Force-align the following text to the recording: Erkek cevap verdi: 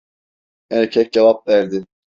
Erkek 0.69 1.13
cevap 1.13 1.47
verdi: 1.47 1.85